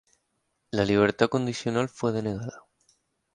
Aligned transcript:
La 0.71 0.83
libertad 0.83 1.29
condicional 1.29 1.87
fue 1.87 2.11
denegada. 2.11 2.65